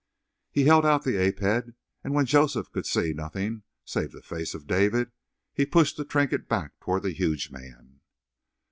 [0.49, 4.55] He held out the ape head, and when Joseph could see nothing save the face
[4.55, 5.11] of David,
[5.53, 7.99] he pushed the trinket back toward the huge man.